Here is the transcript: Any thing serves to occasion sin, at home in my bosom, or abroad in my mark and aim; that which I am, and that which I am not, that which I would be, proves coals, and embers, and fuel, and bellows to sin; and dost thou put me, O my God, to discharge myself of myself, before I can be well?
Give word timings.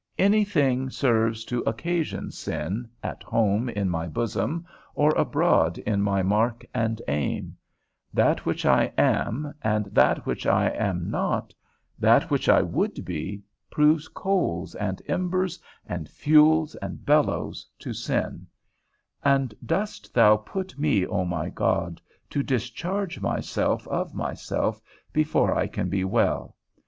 Any 0.17 0.43
thing 0.43 0.89
serves 0.89 1.45
to 1.45 1.59
occasion 1.59 2.31
sin, 2.31 2.89
at 3.03 3.21
home 3.21 3.69
in 3.69 3.87
my 3.87 4.07
bosom, 4.07 4.65
or 4.95 5.11
abroad 5.11 5.77
in 5.77 6.01
my 6.01 6.23
mark 6.23 6.65
and 6.73 6.99
aim; 7.07 7.55
that 8.11 8.43
which 8.43 8.65
I 8.65 8.91
am, 8.97 9.53
and 9.61 9.85
that 9.93 10.25
which 10.25 10.47
I 10.47 10.69
am 10.69 11.11
not, 11.11 11.53
that 11.99 12.31
which 12.31 12.49
I 12.49 12.63
would 12.63 13.05
be, 13.05 13.43
proves 13.69 14.07
coals, 14.07 14.73
and 14.73 15.03
embers, 15.07 15.59
and 15.85 16.09
fuel, 16.09 16.67
and 16.81 17.05
bellows 17.05 17.67
to 17.77 17.93
sin; 17.93 18.47
and 19.23 19.53
dost 19.63 20.15
thou 20.15 20.35
put 20.35 20.79
me, 20.79 21.05
O 21.05 21.25
my 21.25 21.49
God, 21.51 22.01
to 22.31 22.41
discharge 22.41 23.19
myself 23.21 23.87
of 23.87 24.15
myself, 24.15 24.81
before 25.13 25.53
I 25.55 25.67
can 25.67 25.89
be 25.89 26.03
well? 26.03 26.55